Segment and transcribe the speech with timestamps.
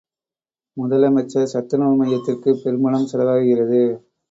[0.77, 3.81] முதலமைச்சர் சத்துணவு மையத்திற்குப் பெரும்பணம் செலவாகிறது.